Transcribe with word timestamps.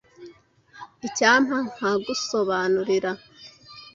Icyampa 1.07 1.55
nkagusobanurira. 1.73 3.11